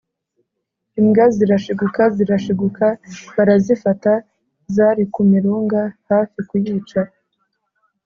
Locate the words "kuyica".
6.49-7.01